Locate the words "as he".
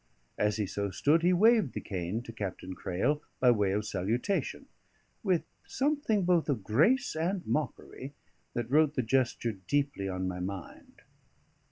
0.39-0.65